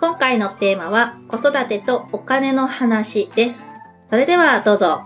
[0.00, 3.64] 今回のテーマは子育てとお金の話です。
[4.04, 5.04] それではどうぞ。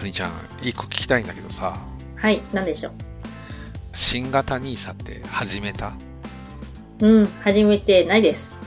[0.00, 0.30] お兄ちゃん、
[0.62, 1.76] 一個聞きたいんだけどさ、
[2.16, 2.90] はい、何でしょ
[3.94, 5.92] 新型 NISA って始めた？
[7.00, 7.06] う。
[7.06, 8.58] うん、始めてないです。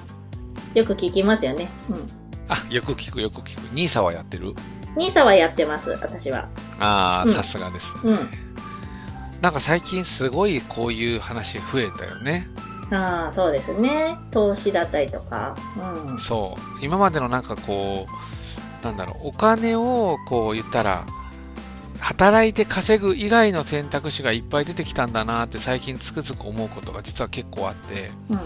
[0.73, 1.67] よく聞きますよね。
[1.89, 2.07] うん。
[2.47, 3.61] あ、よく聞くよく聞く。
[3.75, 4.53] NISA はやってる？
[4.97, 6.49] ニーサはやってます、私は。
[6.79, 7.93] ああ、うんさすがです。
[8.03, 8.17] うん。
[9.41, 12.47] なんか最近すごいこういう話増えたよね。
[12.91, 14.17] ああ、そうですね。
[14.31, 15.55] 投資だったりとか。
[16.09, 16.19] うん。
[16.19, 16.85] そう。
[16.85, 21.05] 今までのなんかこう、なんだろう、お金をこう言ったら、
[21.99, 28.39] 働いて稼ぐ以外の選択肢がいっぱい出てきたんだなって最近つくづく思うことが実は結構あって、うん。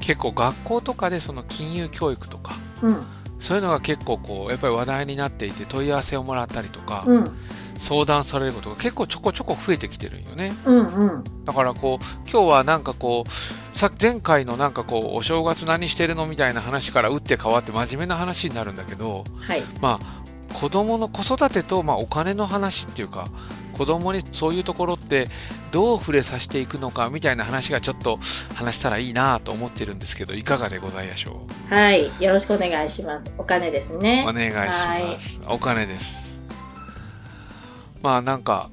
[0.00, 3.00] 結構学校とかでその金融教育とか、うん。
[3.40, 7.32] そういうのが結構こう、やっぱり話題になっていて問い合わせをもらったりとか、うん。
[7.82, 10.52] 相談されることが結構ちょこちょこ増えてきてるんよね。
[10.64, 10.86] うん。
[10.86, 11.24] うん。
[11.44, 19.62] だからこう、今日はなんかこう、さ前回のなんかこう、お正月何してるのみたいな話から打って変わって真面目な話になるんだけど、はい。
[19.80, 23.26] まあ、子供の子育てと、まあ、お金の話っていうか、
[23.76, 25.28] 子供にそういうところって
[25.72, 28.20] どう触れさせていくのかみたいな話がちょっと
[28.54, 31.74] 話したらいいなと思ってるんですけど、いかがでございましょう？
[31.74, 32.12] はい。
[32.22, 33.34] よろしくお願いします。
[33.38, 34.26] お金ですね。
[34.28, 35.40] お願いします。
[35.48, 36.31] お金です。
[38.02, 38.70] まあなんか、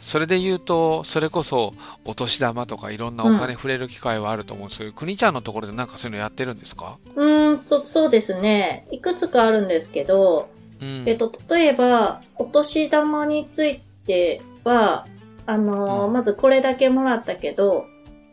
[0.00, 1.72] それで言うと、それこそ
[2.04, 6.96] お年玉とかいろんなお金触れる機会はあると思うんですけど、国ちゃんのところでなんかそういうのやってるんですか？
[7.14, 8.86] うーんと、そうですね。
[8.90, 10.48] いくつかあるんですけど、
[10.80, 11.02] うん。
[11.06, 15.06] えっと、例えば、お年玉については、
[15.46, 17.84] あのーうんまずこれだけもらったけど、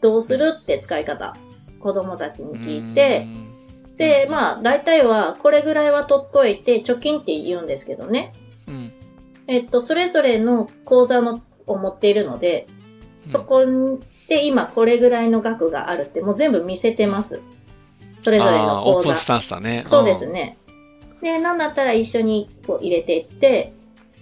[0.01, 1.35] どうするって使い方、
[1.79, 3.25] 子供たちに聞いて、
[3.97, 8.33] で、まあ、大体は、これぐらいは取っといて、貯金って言うんですけどね。
[8.67, 8.93] うん、うん。
[9.47, 12.67] えっと、それぞれの口座のを持っているので、
[13.27, 13.63] そこ
[14.27, 17.41] で今これぐらいの額があるって、もう全部見せてます。
[18.19, 19.25] それぞれの口座オープンス。
[19.25, 19.83] タンスだね。
[19.85, 20.57] そうですね。
[21.21, 23.73] で、なんだったら一緒にこう入れていって、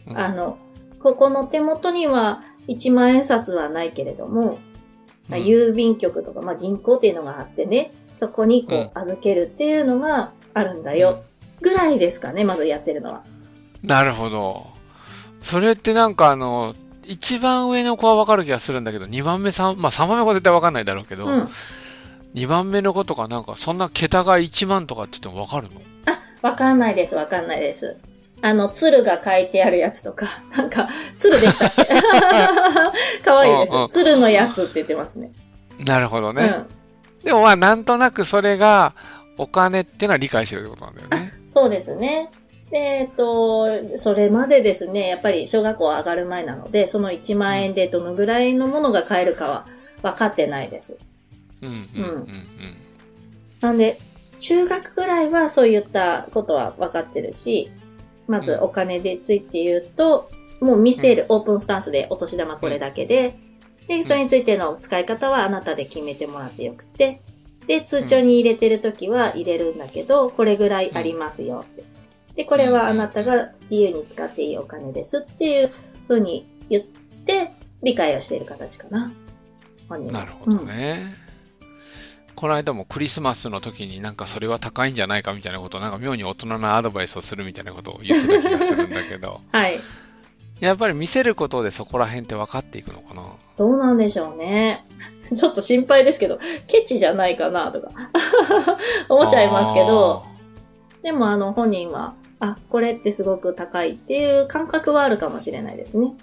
[0.07, 0.57] うんあの、
[0.99, 4.59] ここの手元には1万円札はないけれども、
[5.29, 5.35] うん。
[5.35, 11.23] 郵便局とか、まあ、銀行っていうのがあってね、そこにこうんう預けるっていうのがあるんだよ、
[11.61, 13.23] ぐらいですかね、まずやってるのは。
[13.81, 14.72] なるほど。
[15.43, 16.73] それってなんかあの、
[17.05, 21.49] 一番上の子はわかる気がするんだけど、二番目、三、まあ三番目は絶対わかんないだろうけど、うん。
[22.33, 25.81] 二番目の子とかなんかそんな桁が1万とかって言ってもわかるの？
[26.41, 27.97] わかんないです、わかんないです。
[28.41, 30.27] あの、鶴が書いてあるやつとか、
[30.57, 31.85] なんか、鶴でしたっけ？
[33.23, 33.89] かわいいですうんうん。
[33.89, 35.31] 鶴のやつって言ってますね。
[35.79, 36.43] なるほどね。
[36.43, 37.25] うん。
[37.25, 38.93] でもまあなんとなくそれが
[39.37, 41.33] お金っていうのは理解してるってことなんだよね。
[41.45, 42.29] そうですね。
[42.73, 49.67] で、えっと、それまでですね、やっぱり小学校上がる前なので、その1万円でどのぐらいのものが買えるかは
[50.01, 50.97] 分かってないです。
[51.61, 52.27] うんうんうんうん。
[53.61, 53.99] なんで、
[54.39, 57.69] 中学ぐらいはそういったことは分かってるし、
[58.27, 63.35] まずお金でついて言うと、もう見せる、オープンスタンスでお年玉これだけで、
[63.87, 67.21] で、それについての使い方はあなたで決めてもらってよくて、
[67.67, 71.92] で、通帳に入れてるときは入れるんだけど、これぐらいありますよって。
[72.35, 75.71] で、これはあなたが自由に使っていいお金ですっていう
[76.07, 77.51] ふうに言って、
[77.81, 79.11] 理解をしている形かな。
[79.89, 81.15] 本人はなるほどね。
[82.35, 89.79] この間もクリスマスの時になんかそれは高いんじゃないかみたいなことをなんか妙に大人なアドバイスをするみたいなことを言ってた気がするんだけど、う んはい。
[90.59, 93.23] やっぱり見せることでそこら辺って分かっていくのかな？
[93.57, 94.85] どうなんでしょうね。
[95.35, 97.91] ちょっと心配ですけど、ケチじゃないかなとか
[99.09, 100.23] 思っちゃいますけど、
[101.01, 106.13] でもあの本人は、あ、これってすごく高いっていう感覚はあるかもしれないですね。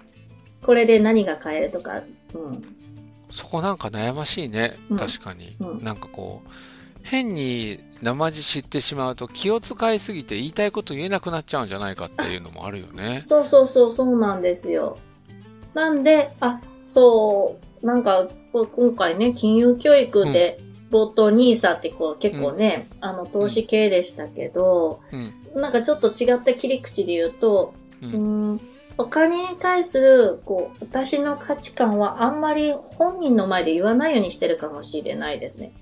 [0.63, 2.03] これで何が買えるとか、
[2.35, 2.63] うん。
[3.31, 4.79] そこなんか悩ましいね。
[4.91, 5.57] うん確かに。
[5.61, 6.51] うんなんかこう、
[7.03, 13.21] 変に生地知ってしまうと気を使いすぎて言いたいこと言えなくなっちゃうんじゃないかっていうのもあるよね。
[13.23, 14.99] そうそうそう、そうなんですよ。
[15.73, 20.59] なんで、あ、そう、なんか、今回ね、金融教育で、
[20.91, 25.01] 冒頭 NISA ってこう結構ね、あの投資系でしたけど、
[25.55, 28.13] なんかちょっと違った切り口で言うと、うん。
[28.13, 28.55] ううん。
[28.55, 28.61] ん、
[28.99, 35.73] お金に対する、こう、私の価値観はあんまり本人の前で言わないようにしてるかもしれないですね。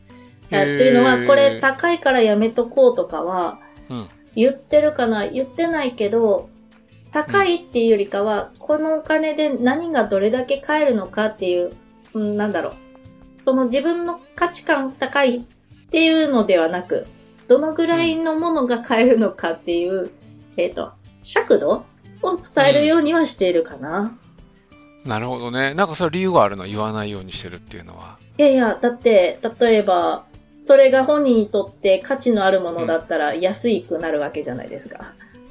[0.50, 3.58] へーえというのは、これ高いからやめとこうとかは、
[3.90, 4.08] うん。
[4.34, 6.48] 言ってるかな言ってないけど、
[7.10, 11.72] 高いっていうよりかは、このお金で何がどれだけ買えるのかっていう、
[12.14, 12.72] うん、なんだろう。
[13.36, 15.40] その自分の価値観高いっ
[15.90, 17.06] ていうのではなく、
[17.48, 20.10] どのぐらいのものが買えるのかっていう、
[20.56, 20.92] えっ、と、
[21.22, 21.84] 尺度
[22.22, 24.18] を伝えるようにはしているかな。
[25.04, 25.74] うなるほどね。
[25.74, 26.64] なんかそれ理由があるの？
[26.64, 28.18] 言わないようにしてるっていうのは。
[28.36, 30.24] いやいや、だって、例えば、
[30.62, 35.00] それが本人にとって価値のあるものだったら安いくなるわけじゃないですか。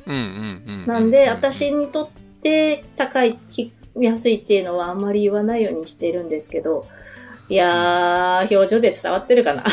[0.06, 0.86] うんうんうん。
[0.86, 2.10] なんで、私にとっ
[2.42, 6.86] て高い、ひ安いっていうのはあんまり言わないようにしてるんですけど、
[7.50, 9.64] いやー、表情で伝わってるかな。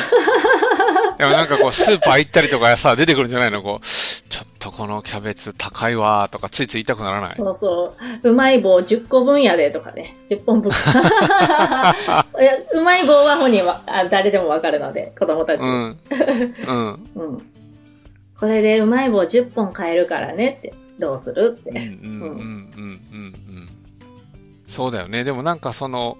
[1.19, 7.34] でもなんかこう、スーパー行ったりとかさ、出てくるんじゃないのこう、ちょっとこのキャベツ高いわーとか、ついつい言いたくならない？
[7.37, 8.31] そうそう。
[8.31, 10.16] うまい棒10個分やでとかね。
[10.28, 10.70] 10本分。
[12.40, 15.61] いや、うまい棒は本人は、あ誰でもわかるので、子供たち。
[15.62, 15.70] ううん。
[15.72, 15.99] ん。
[17.14, 17.38] うん。
[18.38, 21.70] これでうまい棒10本買えるからねって、どうするって。
[21.70, 22.40] うんうんうんうんうん
[22.76, 23.69] うん。
[24.69, 25.22] そうだよね。
[25.25, 26.17] でもなんかその、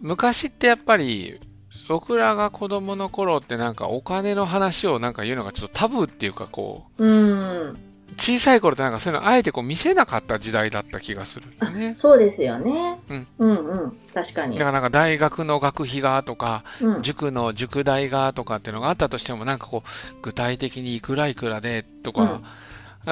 [0.00, 1.40] 昔ってやっぱり、
[1.88, 7.78] 僕らが子供の頃ってなんかお金の話をなんか言うのがちょっとタブーっていうかこう、うん。
[8.16, 11.94] 小さい頃ってなんかそういうのあえてこう見せなかった時代だった気がするよね。
[11.94, 12.98] そうですよね。
[13.08, 13.26] うん。
[13.38, 13.98] うんうん。
[14.12, 14.64] 確かにだか。
[14.64, 17.02] らなんか大学の学費がとか、うん。
[17.02, 22.40] 塾の塾代がとかっていうのがあったとしてもなんかこう具体的にいくらいくらでとか、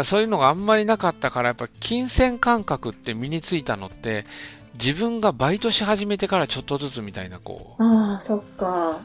[0.04, 4.24] そういうのがあんまりなかったからやっぱ金銭感覚って身についたのって
[4.78, 9.00] 自分がバイトし始めてからちょっとずつみたいなこうああ、そっか。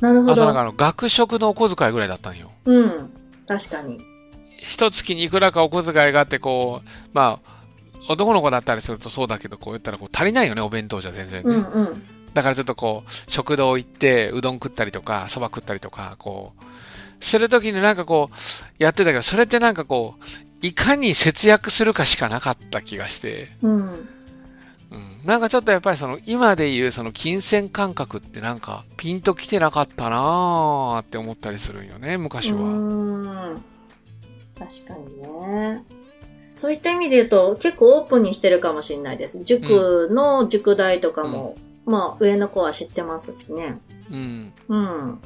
[0.00, 0.32] なるほど。
[0.32, 3.12] あとなんかあの学食のお小遣いぐらいだったんようん。
[3.46, 4.00] 確かに。
[4.56, 7.50] 一月にいくらかお小遣いがあってこうまあ
[8.08, 12.02] 男の子だったりするとそうだけどこう言ったらこう足りないよねお弁当じゃ全然ね、うんうん。
[12.34, 20.24] だからちょっとこう、食堂行って、うどん食ったりとか、そば食ったりとか、こう、するときになんかこう、やってたけど、それってなんかこう、
[20.62, 24.08] いかに節約するかしかなかった気がして、うん。
[24.90, 25.20] うん。
[25.24, 32.60] なんかちょっとやっぱりその、今で言うその金銭感覚ってなんか、ピンと来てなかったなーって思ったりするんよね、昔うは。
[32.60, 33.64] ーん。
[34.58, 35.84] 確かにね。
[36.52, 39.42] そういった意味で言うと、結構オープンにしてるかもしれないです。
[39.44, 43.78] 塾の塾代とかも、まあ、上の子は知ってますしね。
[44.10, 44.52] うん。
[44.68, 45.18] うん。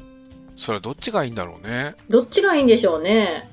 [0.55, 1.95] それはどっちがいいんだろうね。
[2.09, 3.49] どっちがいいんでしょうね。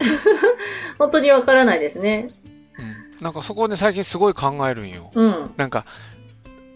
[0.98, 2.30] 本当にわからないですね。
[3.20, 3.24] うん。
[3.24, 5.10] なんかそこで最近すごい考えるんよ。
[5.14, 5.50] うん。
[5.56, 5.84] なんか、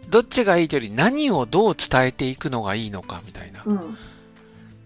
[0.08, 3.62] どっちがいいというより何をどう伝えていくのがいいのかみたいな。
[3.64, 3.98] うん。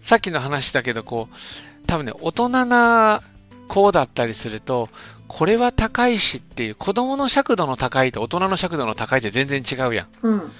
[0.01, 3.21] さっきの話だけど、こう、多分ね、大人な
[3.67, 4.89] 子だったりすると、
[5.27, 10.07] これは高いしっていう、子供の尺度の高いと大人の尺度の高いって全然違うやん。
[10.23, 10.39] うん。
[10.39, 10.51] だか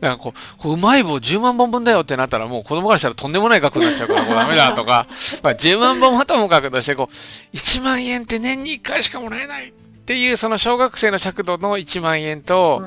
[0.00, 5.06] らこう、こううまい棒10万本分だよってなったらもう子供からしたらとんでもない額になっちゃうから、これダメだとか、
[5.42, 9.72] まあ10万本はともかくとして、こう、1万円って年に1回しかもらえないっ
[10.10, 12.82] ていう、その小学生の尺度の1万円と、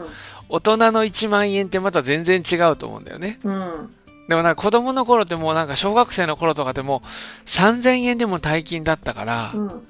[0.50, 3.40] 大人の1万円ってまた全然違うと思うんだよね。
[3.46, 3.94] うん。
[4.28, 7.02] でもなんか子供の頃ってもうなんか小学生の頃とかでも
[7.46, 9.88] 3000円でも大金だったから、うん。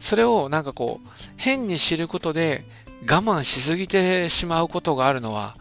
[0.00, 2.64] それをなんかこう変に知ることで
[3.08, 5.54] 我慢しすぎてしまうことがあるのは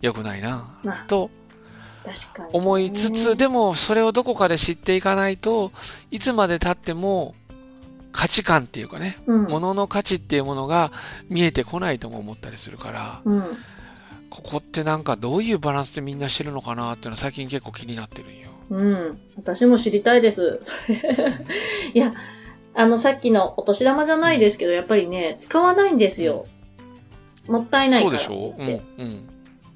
[0.00, 1.30] 良くないなまあ、と
[2.52, 5.72] 思いつつ、でもそれをどこかで知っていかないと
[6.12, 7.34] いつまで経っても
[8.12, 9.44] 価値観っていうかね、うん。
[9.44, 10.92] 物の価値っていうものが
[11.28, 13.42] 見えてこないとも思ったりするから、うん。
[14.30, 18.50] ここってなんかどういうバランスでみんなしてるのかなっていうのは最近結構気になってるんよ。
[18.70, 19.18] うん。
[19.36, 20.58] 私も知りたいです。
[20.62, 21.00] それ。
[21.94, 22.12] いや、
[22.74, 26.46] あの、さっきのお年玉じゃないですけど、やっぱりね、使わないんですよ。
[27.48, 28.54] もったいないそうでしょ？
[28.56, 29.28] うん、ってうん。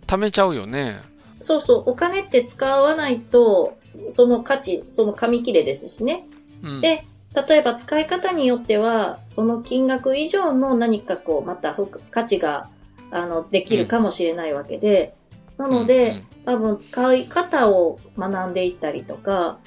[0.06, 1.00] 貯めちゃうよね。
[1.40, 3.76] そうそう、お金って使わないと、
[4.08, 6.26] その価値、その紙切れですしね。
[6.62, 6.80] うん。
[6.80, 12.68] で例えば使い方によっては、その金額以上の何かこう、また付価値が、
[13.10, 15.14] あの、できるかもしれないわけで、
[15.58, 19.58] なので、うん多分使い方を学んでいったりとか、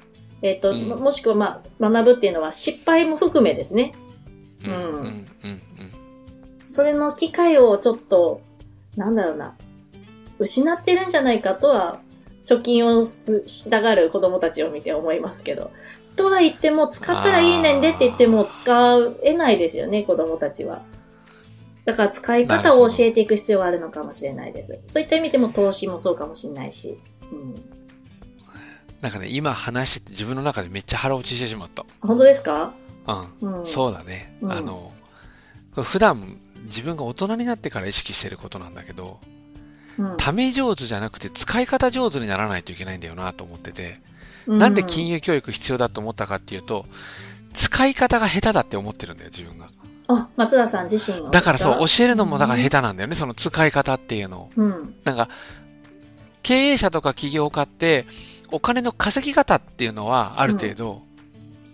[0.44, 3.94] えっ、と、うんももしくはまあ、学ぶっていうのは失敗も含めですね。
[4.64, 5.22] うん、うん、うんうん、うん。
[6.64, 8.42] それの機会をちょっと、
[8.96, 9.56] なんだろうな、
[10.38, 12.00] 失ってるんじゃないかとは、
[12.46, 15.72] 貯金をすしたがる子供たちを見て思いますけど。
[16.18, 20.82] とは言っても、使ったらいいねんでって言っても使えないですよね、子供たちは。
[21.86, 24.78] だから使い方を教えていく必要があるのかもしれないです。
[24.86, 27.00] そういった意味でも投資もそうかもしれないし。
[27.32, 27.56] うん、
[29.00, 31.86] なんかね、今話してて自分の中でめっちゃ腹落ちしてしまった。
[32.02, 32.74] 本当ですか？
[33.42, 33.60] うん。
[33.60, 33.66] うん。
[33.66, 34.38] そうだね。
[34.42, 34.92] うんあの、
[35.76, 39.20] 普段自分が大人になってから意識してることなんだけど、
[39.98, 40.16] うん。
[40.16, 44.17] 貯め上手じゃなくて使い方上手にならないといけないんだよなと思ってて、う
[44.48, 46.86] なんで金融教育必要だと思ったかっていうと、
[47.54, 49.70] 使い方が下手だって思ってるんだよ、自分が。
[50.08, 54.50] あ、松田さん自身がだからそう、教えるのもだから下手なんだよね、その使い方っていうのを。
[54.56, 54.96] うん。
[55.04, 55.30] なんか、
[56.44, 58.06] 経営者とか起業家って、
[58.52, 61.02] お金の稼ぎ方っていうのは、ある程度、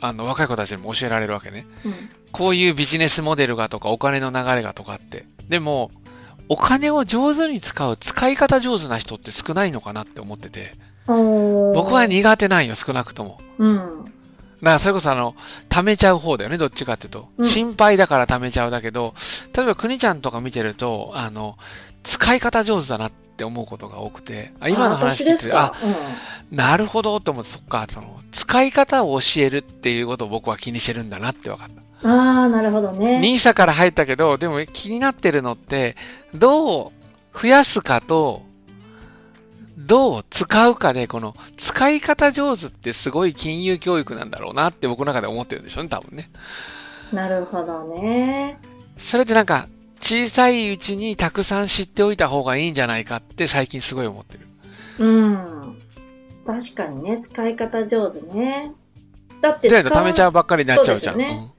[0.02, 1.68] あの、若い子たちにも教えられるわけね。
[1.86, 1.94] うん。
[2.32, 5.26] こういうビジネスモデルがとか、お金の流れがとかって。
[5.48, 5.92] でも、
[6.50, 10.74] お金を上手に使う、使い方上手な人って少ないのかなって思ってて。
[11.06, 13.40] 僕僕は苦手なんよ、少なくとも。
[13.58, 13.76] うん。
[13.76, 15.36] だからそれこそあの、
[15.70, 17.28] 貯めちゃう方だよね、どっちかっていうと。
[17.38, 19.14] うん心配だから貯めちゃうだけど、
[19.56, 21.58] 例えば国ちゃんとか見てると、あの、
[22.04, 25.74] 使い方上手だなって思うことが多くて、あ今の話ですか？
[26.52, 31.68] なるほどと思って、そっか、その、使い方を教えるっていうことを僕は気にしてるんだなって分かっ
[32.02, 32.08] た。
[32.10, 33.20] うん、ああ、なるほどね。
[33.20, 35.98] ニーサから入ったけど、でも気になってるのって、
[36.34, 36.94] ど
[37.36, 38.44] う増やすかと、
[39.78, 46.30] どう使うかで、この使い方上手ってすごい金融教育なんだろうなって僕の中で思ってるんでしょうね、多分ね。
[47.12, 48.60] なるほどね。
[48.98, 49.68] それってなんか、
[50.00, 54.48] 小さいうちにたくさん知っておいた方がいいんじゃないかって最近すごい思ってる。
[55.00, 55.78] うん。
[56.46, 58.74] 確かにね、使い方上手ね。
[59.42, 61.16] だってで、使わ貯めちゃうばっかりになっちゃうじゃん。
[61.16, 61.54] そうですよね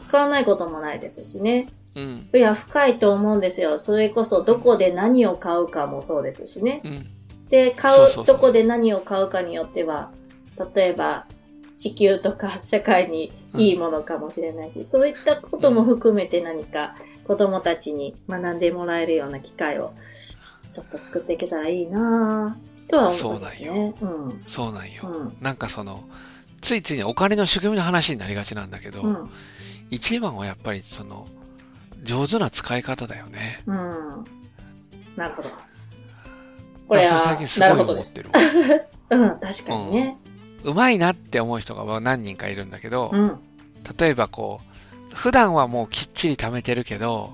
[0.00, 1.68] 使わないこともないですしね。
[1.96, 2.02] うん。
[2.32, 2.38] うん。
[2.38, 3.78] いや、深いと思うんですよ。
[3.78, 6.80] それこそ、どこで何を買うかもそうですしね。
[6.84, 7.06] うん。
[7.54, 10.10] で、買う、どこで何を買うかによっては、
[10.74, 11.26] 例えば、
[11.76, 19.92] 地球とか 社会にいいものかもしれないし、そういったことも含めて何か子供たちに学んでもらえるような機会を
[20.72, 23.94] ちょっと作っていけたらいいなぁとは思いますね。
[24.00, 24.42] うん。
[24.48, 25.02] そうなんよ。
[25.04, 25.36] うん。
[25.40, 26.02] なんかその、
[26.60, 29.30] ついついねお金の仕組みの話になりがちなんだけど、うん。
[29.90, 31.28] 一番はやっぱりその、
[32.02, 33.60] 上手な使い方だよね。
[33.66, 34.24] うん。
[35.14, 35.73] なるほど。
[36.88, 38.14] これは、最近すごないるほどです。
[38.18, 38.86] 思ってる。
[39.10, 40.16] うん、確かにね。
[40.64, 43.38] うまいなって思う人が何人かいるんだけど、うん。
[43.98, 44.60] 例えばこ
[45.12, 47.32] う、普段はもうきっちり貯めてるけど、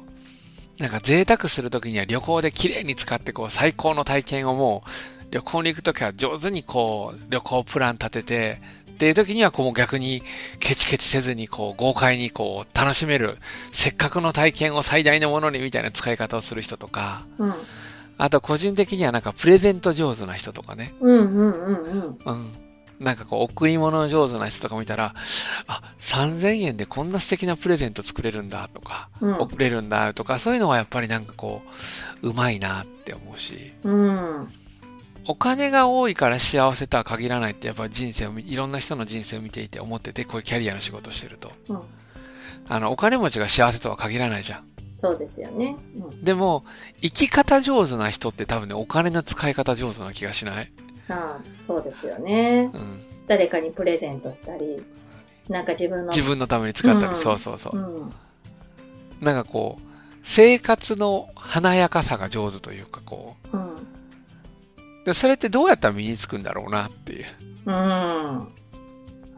[0.78, 4.90] なんか贅沢するときには旅行で綺麗に使ってこう最高の体験をもう
[5.30, 10.22] 旅行に行くときは上手にこう旅行プラン立てて、っていう時にはこう逆に
[10.58, 13.38] ケチケチせずにこう豪快にこう楽しめる
[13.72, 17.54] せっかくの体験を最大のものにみたいな使い方をする人とか、うん。
[18.20, 20.92] あと個人的にはなんかプレゼント上手な人とかね。
[21.00, 22.18] うん、うん、うん、うん。
[22.22, 22.52] うん。
[23.00, 25.14] なんかこう、贈り物上手な人とか見たら、
[25.66, 31.62] あ、3000円でこんな素敵なプレゼント作れるんだとか、うん送れるんだとか、そういうのはやっぱりなんかこ
[32.22, 34.48] う、うまいなって思うし、うん。
[35.24, 41.50] お金が多いから幸せとは限らないってやっぱ人生を見、いろんな人の人生を見ていて思ってて、こういうキャリアの仕事をしてると。
[41.70, 41.80] うん。
[42.68, 44.64] あの、お金持ちが幸せとは限らないじゃん。
[45.00, 45.76] そうですよね。
[45.96, 46.22] うん。
[46.24, 46.64] でも、
[47.00, 50.70] 生き方上手な人って多分ね、お金の使い方上手な気がしない？
[51.08, 52.70] ああ、そうですよね。
[52.74, 53.00] うん。
[53.26, 54.76] 誰かにプレゼントしたり、
[55.48, 56.12] なんか自分の。
[56.12, 57.80] 自分のために使ったり、うんそうそうそうう。
[57.80, 58.12] ん。
[59.20, 59.82] なんかこう、
[60.22, 63.76] 生活の華やかさが上手というか、こうん。
[63.76, 63.76] う。
[65.06, 67.26] でそれってどうやったら身につくんだろうなっていう。
[67.64, 68.48] うん。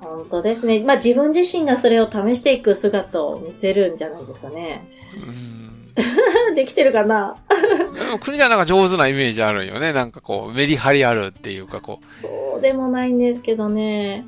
[0.03, 0.83] 本当ですね。
[0.85, 4.89] まあ自分自身がそれを試していく姿を見せるんじゃないですかね。
[5.27, 5.63] うん。
[6.55, 7.37] できてるかな？
[7.95, 9.93] でも国じゃなんか上手なイメージあるよね。
[9.93, 12.15] なんかこう、メリハリあるっていうか、こう。
[12.15, 14.27] そうでもないんですけどね。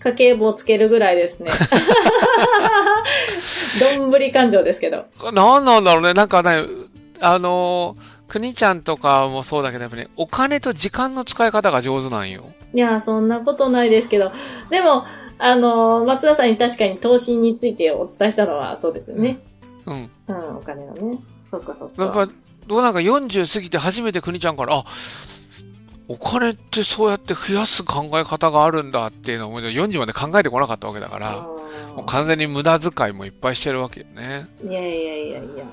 [0.00, 1.50] 家計簿をつけるぐらいですね。
[3.78, 5.04] どんぶり感情ですけど。
[5.32, 6.14] なんなんだろうね。
[6.14, 6.64] なんかね、
[7.20, 12.44] あのー、国ちゃんとかもそうだけど、やっぱね、お金と時間の使い方が上手なんよ。
[12.72, 14.30] いや、そんなことないですけど。
[14.70, 15.04] でも、
[15.40, 19.40] あの、松田さんに確かに投資についてお伝えしたのはそうですよね。
[19.84, 20.10] うん。
[20.28, 21.18] うん、お金のね。
[21.44, 22.04] そっかそっか。
[22.04, 22.28] やっぱ、
[22.68, 24.84] どうなんか40過ぎて初めて国ちゃんから、あ、
[26.06, 31.42] お金ってそうやって増やす考え方があるんだっていうのを40まで考えてこなかったわけだから、
[31.96, 34.48] もう完全に無駄遣いもいっぱいしてるわけよね。
[34.62, 35.64] いやいやいやいや。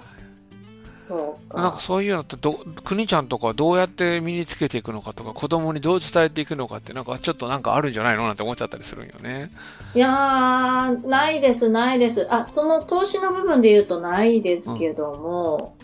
[0.98, 1.62] そうか。
[1.62, 9.52] なんかそういうのってど、国ちゃんとかどうやって身につけていくのかとか、子供にどう伝えていくのかって、なんかちょっとなんかあるんじゃないのなんて思っちゃったりするんよね。
[9.96, 12.28] いやー、ないです、ないです。
[12.34, 15.76] あ、その投資の部分で言うとないですけども、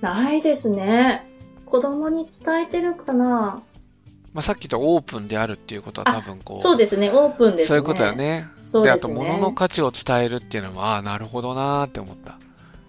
[0.00, 1.30] ないですね。
[1.66, 3.62] 子供に伝えてるかな
[4.34, 7.66] まあ、さっき言ったオープンであるっていうことは多分こう、そうですね、オープンですね。
[7.68, 8.16] そういうことだよ。
[8.16, 8.44] ね。
[8.64, 9.12] そうですね。
[9.12, 12.36] あと物の価値を伝えるっていうのも、ああ、なるほどなーって思った。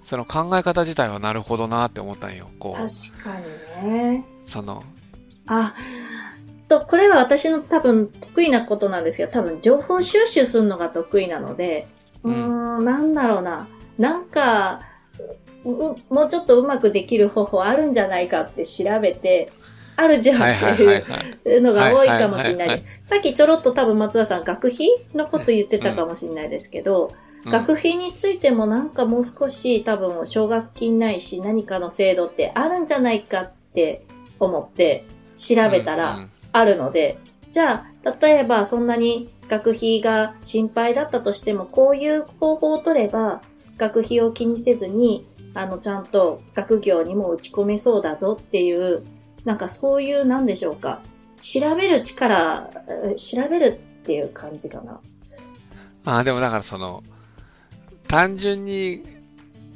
[0.06, 2.48] その考え方自体はなるほどなーって思ったんよ。
[2.60, 3.40] こう、確か
[3.82, 4.24] にね。
[4.46, 4.82] その、
[5.48, 5.74] あ、
[6.68, 11.88] と、これは私の多分得意なことなんですけど、多分情報収集するのが得意なので、
[12.24, 13.68] うーん、なんだろうな。
[13.98, 14.82] なんか、
[15.64, 19.52] うもうちょっとうまくできる方法あるんじゃないかって調べて、
[19.96, 21.62] あるじゃんはいってはいうはい。
[21.62, 22.86] のが多いかもしれないです。
[23.02, 34.06] さっきちょろっと多分松田さん学費のこと言ってたかもしれないですけど、うん学費についてもなんかもう少し多分奨学金ないし何かの制度ってあるんじゃないかって
[34.40, 37.18] 思って調べたら、あるので、
[37.52, 43.42] じゃあ、例えばそんなに学費が心配だったとしても、こういう方法を取れば、
[43.78, 49.04] 学費を気にせずに、あの、ちゃんと学業にも打ち込めそうだぞっていう、
[49.44, 51.02] なんかそういう、なんでしょうか。
[51.38, 52.70] 調べる力、
[53.06, 53.72] え調べるっ
[54.06, 55.02] ていう感じかな。
[56.06, 57.04] ああ、でもだからその、
[58.08, 59.04] 単純に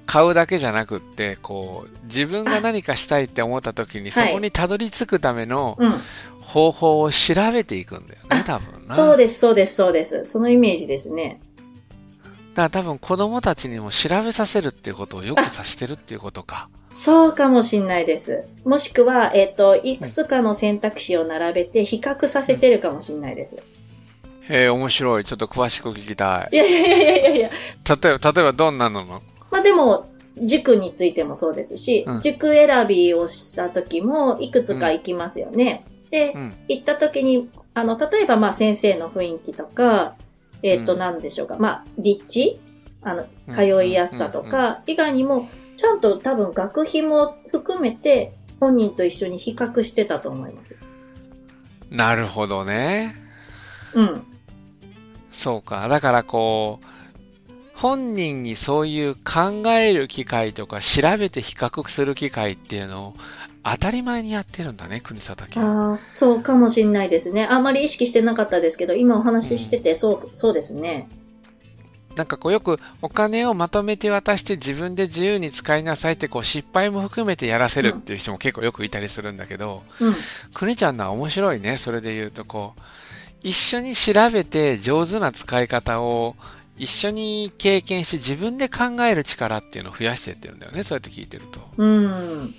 [0.05, 5.93] 買うだけじゃなくって、こう、自分が何かしたいって思った時に、そはいこにたどり着くためのうん。
[6.50, 8.95] 方法を調べていくんだよね、 多分な。
[8.95, 10.25] そうです、そうです、そうです。
[10.25, 11.39] そのイメージですね。
[12.55, 16.67] だから多分子供たちにも調べさせるっていうことをよくさせてるっていうことか。
[16.89, 18.45] そうかもしんないです。
[18.65, 23.57] もしくは、えっ、と、いくつかの選択肢を並べて比較させてるかもしんないです。
[23.57, 23.59] へ
[24.50, 25.25] え、面白い。
[25.25, 26.56] ちょっと詳しく聞きたい。
[26.56, 27.50] いやいやいやいやいや。
[27.50, 29.06] 例えば、例えばどんなの？
[29.06, 30.10] のまあでも、
[30.41, 35.86] 塾についてもそうですし、うん塾選びをした時もいくつか行きますよね。
[36.10, 36.53] で、うん。
[36.68, 40.15] 行った時に、あの、例えばまあ先生の雰囲気とか、
[40.63, 41.58] えっ、と、うんなんでしょうか。
[41.60, 42.60] まあ、立地？
[43.01, 50.75] あの、うん通いやすさとか、以外にも、ちゃんと多分学費も含めて、本人と一緒に比較してたと思います。
[51.91, 53.15] なるほどね。
[53.94, 54.25] うん。
[55.39, 55.88] そうか。
[55.88, 56.86] だからこう、
[57.74, 63.13] 本人にそういう考える機会とか調べて比較する機会っていうのを
[63.63, 65.62] 当たり前にやってるんだね、国佐竹。
[65.62, 67.48] ああ、そうかもしんないですね。
[67.50, 71.08] あんまり意識してなかったですけど、今お話ししてて、そう、そうですね。
[72.17, 80.15] なんかこうよくお金をまとめて渡して自分で自由に使いなさいってこう失敗も含めてやらせるっていう人も結構よくいたりするんだけど、うん。
[80.53, 81.77] 国ちゃんのは面白いね。
[81.77, 82.81] それで言うとこう、
[83.41, 86.36] 一緒に調べて上手な使い方を
[86.77, 90.84] 一緒に経験して自分で考える力っていうのを増やしていってるんだよね。
[90.84, 91.60] そうやって聞いてると。
[91.77, 92.55] うん。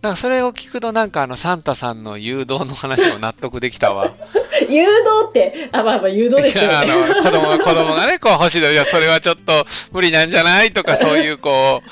[0.00, 4.12] だからそれを聞くとなんかあのサンタさんの誘導の話も納得できたわ。
[4.68, 4.90] 誘導
[5.28, 6.92] って、あ、まあまあ誘導ですよいやあね。
[6.92, 11.82] の、子供が、子供がね、こう欲しいの、いや、それはちょっと無理なんじゃないとか、そういう、こ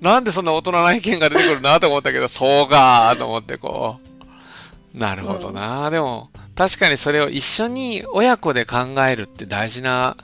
[0.00, 4.08] う、なんでそんな大人な意見が出てくるなと思ったけど、そうかと思って、こう、
[4.94, 8.78] なるほどな、でも、確かにそれを一緒に親子で考
[9.08, 10.16] えるって大事な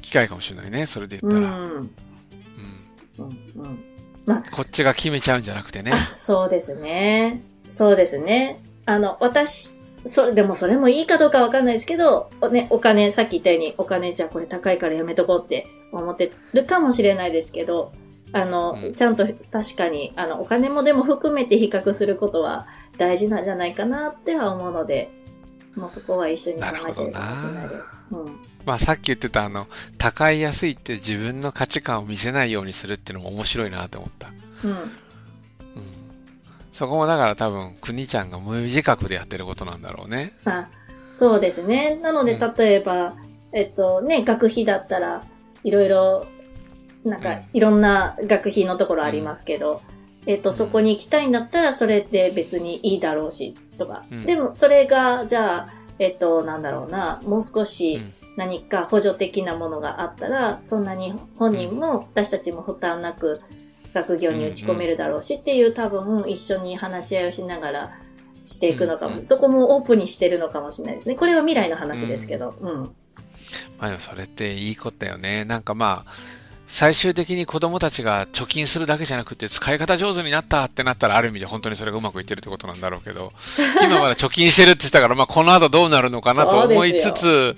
[0.00, 1.58] 機会かもしれないね、それで言ったら。
[1.58, 1.64] うん。
[1.64, 1.90] うん
[3.18, 3.84] うん。
[4.26, 4.42] うん。
[4.52, 5.92] こっちが決めちゃうんじゃなくてね。
[5.92, 7.42] あ、 そうですね。
[7.68, 8.62] そうですね。
[8.86, 9.72] あの、私、
[10.04, 17.92] それ、でもそれもいいかどうかわかんないですけど、おね、お金、さっき言ったように、お金じゃあこれ高いからやめとこうって思ってるかもしれないですけど、
[18.32, 22.66] あの、うんちゃんと確かに、あの、お金もでも含めて比較することは
[22.98, 25.10] 大事なんじゃないかなっては思うので、
[25.74, 28.02] もうそこは一緒に考えてるかもしれないです。
[28.10, 28.26] うん。
[28.64, 29.66] まあさっき言ってたあの、
[29.98, 34.28] 高い安いって自分の価値観を見せないようにするっていうのも面白いなと思った。
[34.64, 34.70] うん。
[34.70, 34.92] うん
[36.72, 40.32] そこもだから多分、国ちゃんが無自覚でやってることなんだろうね。
[40.46, 40.68] あ、
[41.12, 41.96] そうですね。
[41.96, 43.14] なので、うん例えば、
[43.52, 45.22] えっとね、学費だったら、
[45.64, 46.26] いろいろ、
[47.04, 49.82] なんかうん、いろんな学費のところありますけど、
[50.26, 54.04] えっと、そこに行きたいんだったら、それって別にいいだろうし、とか。
[54.10, 63.42] うんでも、それが、じゃあ、えっと、なんだろうな、もう少うしん何か補助的なものがあったら、そんなに本人も私たちも負担なく
[63.92, 67.92] 学業に打ち込めるだろうしっていう多分一緒に話し合いをしながら
[68.44, 71.14] していくのかも、そこもオープンにしてるのかもしれないですね。
[71.14, 72.54] これは未来の話ですけど。
[72.60, 72.94] うん。
[73.78, 75.44] まあそれっていいことだよね。
[75.44, 76.12] なんかまあ、
[76.74, 83.34] 最終的に子供たちが貯金するだけじゃなくて使い方上手になったってなったらある意味で本当にそれがうまくいってるってことなんだろうけど、
[83.84, 87.56] 今まだ貯金してるって言ってたから、まあこの後どうなるのかなと思いつつ、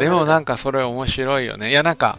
[0.00, 1.70] でもなんかそれ面白いよね。
[1.70, 2.18] いやなんか、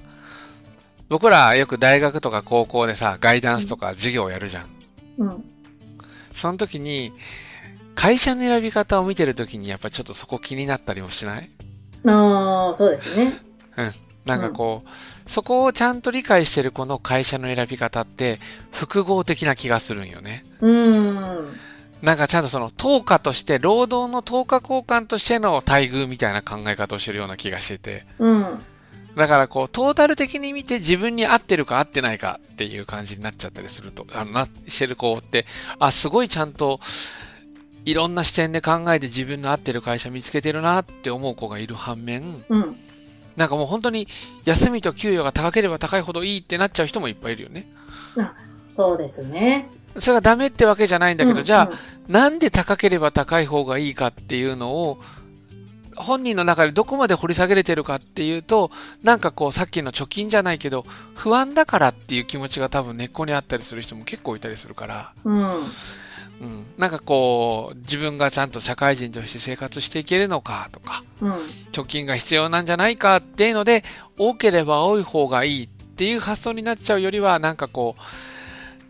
[1.10, 4.66] 僕らよく大学とか高校でさ、ガイダンスとか授業をやるじゃん。
[5.18, 5.44] うん。
[6.34, 7.12] その時に、
[7.96, 11.50] 会社の選び方を見てる時にやっぱちょっとそこ気になったりもしない？
[12.08, 13.42] ああ、そうですね。
[14.26, 14.90] なんかこう、
[15.28, 18.40] そこをちゃんと理解してるこの会社の選び方って
[18.72, 20.46] 複合的な気がするんよね。
[20.62, 21.60] うーん。
[22.02, 28.06] なんかちゃんとその等価として、労働の等価交換としての待遇みたいな考え方をしてるような気がしてて。
[28.20, 28.62] うん。
[29.16, 35.46] だからこう、トータル的に見て自分に合ってるか合ってないかっていう感じになっちゃったりすると、あの、な、してる子って、
[35.80, 36.82] あ、すごいちゃんと、
[37.86, 42.76] いろんな視点で考えて自分の合ってる会社見つけてるなって思う子がいる反面、うん。
[43.36, 44.08] なんかもう本当に
[44.46, 47.68] 休みと給与が高ければ高いほどいいってなっちゃう人もいっぱいいるよね。
[48.70, 49.70] そうですね。
[50.00, 55.00] それがダメってわけじゃないんだけど、うんじゃあ、なんで高ければ高い方がいいかっていうのを、
[55.96, 58.72] 本人の中でどこまで掘り下げれてるかっていうと、
[59.04, 65.52] なんかこうさっきの貯金じゃないけど、不安だからっていう気持ちが多分根っこにあったりする人も結構いたりするから、うん。
[66.42, 66.66] うん。
[66.78, 71.32] なんかこう、自分がちゃんと社会人として生活していけるのかとか、うん。
[71.72, 73.84] 貯金が必要なんじゃないかっていうので、
[74.18, 78.02] 多ければ多い方がいいっていう発想になっちゃうよりは、なんかこう、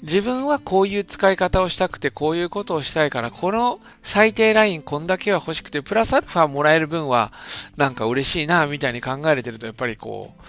[0.04, 7.32] 自分はこういう使い方をしたくて、こういうことをしたいから、この最低ラインこんだけは欲しくて、プラスアルファもらえる分は、
[7.78, 10.44] なんか嬉しいな、みたいに考えれてると、やっぱりこう、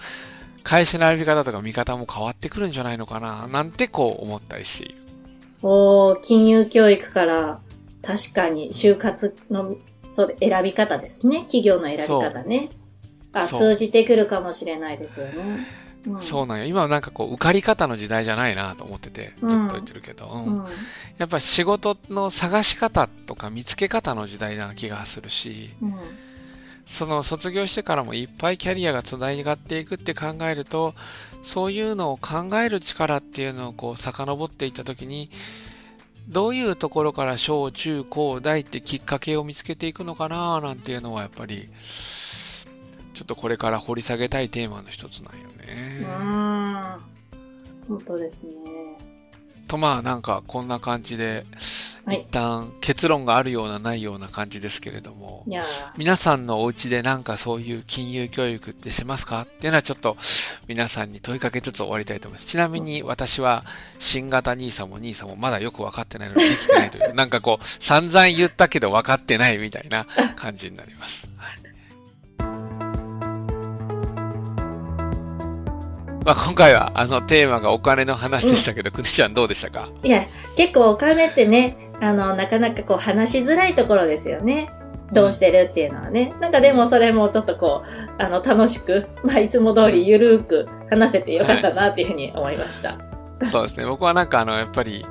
[0.63, 5.04] 会社の選び方とか見方も変わってくるんじゃないのかな、なんてこう思ったりしている。
[5.67, 7.59] おー、金融教育から、
[8.03, 9.75] 確かに就活の、
[10.11, 11.39] そうで、選び方ですね。
[11.39, 12.69] 企業の選び方ね。
[13.33, 15.65] あ、通じてくるかもしれないですよね。
[16.05, 16.65] うん、そうなんよ。
[16.65, 20.65] 今はなんかこう、受かり方の時代じゃないなと思ってて、ずっと言ってるけど、うんうん。
[21.17, 25.95] やっぱ仕事の探し方とか見つけ方の時代な気がするし、うん。
[26.85, 30.93] その卒業してからもいっぱいキャリアがつながっていくって考えると、
[31.45, 35.29] そういうのを考える力っていうのをこう遡っていった時に、
[36.27, 41.69] どういうところから小中高大ってきっかけを見つけていくのかななんていうのはやっぱり、
[43.13, 46.05] ちょっとこれから掘り下げたいテーマの一つなんよね。
[47.87, 48.53] 本当ですね。
[49.75, 51.45] とまあなんかこんな感じで、はい
[52.07, 55.43] 一旦結論があるようなないような感じですけれども、
[55.97, 60.15] 皆さんのお家でなんかそういう金融教育ってしますかっていうのはちょっと
[60.67, 62.47] 皆さんに問いかけつつ終わりたいと思います。
[62.47, 63.63] ちなみに私は
[63.99, 71.27] 新型 NISA も NISA もまだよく分かってないのでできてないという、なんかこう散々言ったけど分かってないみたいな感じになります。
[71.37, 71.64] は い
[76.25, 79.89] まあ今回はあのテーマがお金の話でしたけど、くにちゃんどうでしたか？
[80.03, 80.25] いや、
[80.57, 84.71] 結構お金ってね、あの、なかなかこう話しづらいところですよね。
[85.13, 86.33] どうしてるっていうのはね。
[86.41, 92.97] なんかでもそれもちょっとこう、あの、楽しく、まあいつも通りゆるーく話せてよかったなっていうふうに思いました。
[93.51, 93.85] そうですね。
[93.85, 95.05] 僕はなんかあの、やっぱり、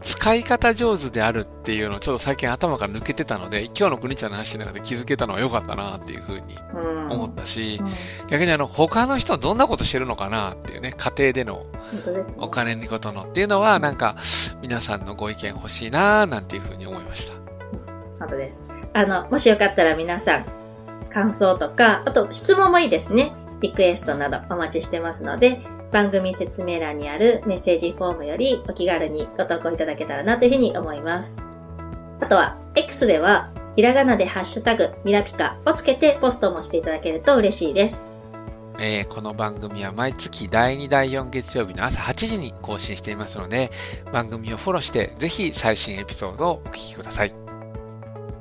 [0.00, 7.10] 使い方上手であるっていうのをちょっと最近頭から抜けてたので、今日の国ちゃんの話の中で気づけたのは良かったなっていうふうにうん。
[7.10, 7.88] 思ったし、うん
[8.28, 11.66] 逆にあの、他の人はどんなことしてるのかなっていうね、家庭での。
[12.38, 14.16] お金のことのっていうのは、なんか、
[14.60, 17.32] 皆さんのご意見欲しいななんていうふうに思いました。
[18.18, 18.66] 本当です。
[18.92, 20.44] あの、もしよかったら皆さん、
[21.08, 23.32] 感想とか、あと質問もいいですね。
[23.60, 25.60] リクエストなどお待ちしてますので、
[25.92, 31.42] 番組説明欄にあるメッセージフォームよりお気軽にご投稿いただけたらなというふうに思います。
[32.20, 38.08] あとは、X では、ひらがなでハッシュタグ、ミラピカをつけてポストもしていただけると嬉しいです。
[38.80, 43.70] えーこの番組は毎月第2、第4月曜日の朝8時に更新していますので、
[44.12, 47.47] 番組をフォローして、ぜひ最新エピソードをお聞きください。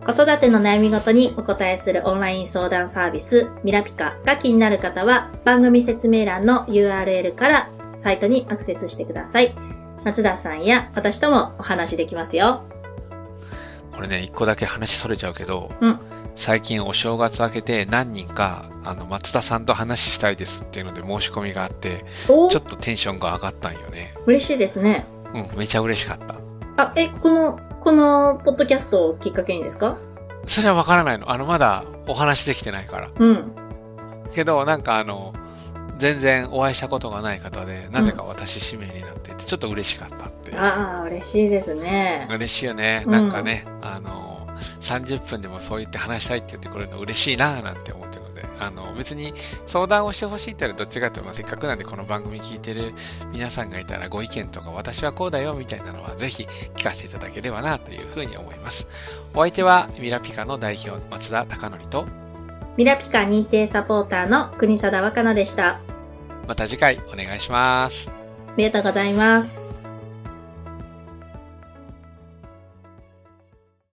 [0.08, 9.54] 子育ての悩みごとにお答えするオンライン相談サービス、ミラピカが気になる方は、番組説明欄の URL からサイトにアクセスしてください。
[10.06, 12.63] 松田さんや私ともお話できますよ。
[13.93, 16.00] これね、一個だけ話それちゃうけど、うん
[16.38, 24.15] 最近お正月明けて何人か、あの、松田さんと話したいですっていうので申し込みがあって、おちょっとテンションが上がったんよね。
[24.26, 25.06] 嬉しいですね。
[25.34, 26.36] うん、めちゃ嬉しかった。
[26.78, 29.97] あ、え、この、このポッドキャストをきっかけにですか？
[30.45, 31.32] それはわからないの。
[31.32, 33.10] あの、まだお話できてないから。
[33.17, 33.56] うん。
[34.36, 35.34] けど、なんかあの、
[35.97, 40.60] 全然お会いしたことがない方で、なぜか私指名になっていて、ちょっと嬉しかったっていう。
[40.60, 42.28] ああ、嬉しいですね。
[42.30, 43.04] 嬉しいよね。
[43.06, 44.45] うんなんかね、あの、
[44.82, 48.27] 30分でもそう言って話したいって言ってくれるの嬉しいなぁなんて思ってるので、
[48.60, 49.34] あの、別に
[49.65, 52.93] 相談をしてほしいって言ったらどっちかっていうと、まあせっかくなんでこの番組聞いてる
[53.32, 58.88] 皆さんがいたらご意見とか私はこうだよみたいなのはぜひ聞かせていただければなというふうに思います。
[59.34, 62.06] お相手はミラピカの代表松田貴則と、
[62.78, 65.76] ミラピカ認定サポーターの国貞若菜でした。
[65.76, 65.82] あ
[66.48, 68.17] また次回お願いします。
[68.58, 69.66] りがとうございます。